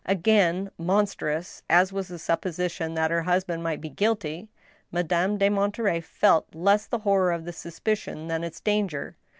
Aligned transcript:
Again, 0.07 0.71
monstrous 0.79 1.61
as 1.69 1.93
was 1.93 2.07
the 2.07 2.17
supposition 2.17 2.95
that 2.95 3.11
her 3.11 3.21
husband 3.21 3.61
might 3.61 3.79
be 3.81 3.89
guilty, 3.89 4.49
Madame 4.91 5.37
de 5.37 5.47
Monterey 5.47 6.01
felt 6.01 6.55
less 6.55 6.87
the 6.87 6.97
horror 7.05 7.31
of 7.31 7.45
the 7.45 7.53
suspicion 7.53 8.27
than 8.27 8.43
its 8.43 8.59
danger. 8.59 9.15